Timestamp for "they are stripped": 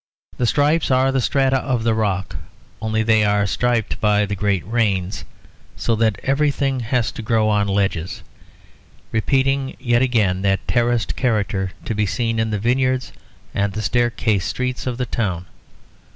3.03-4.01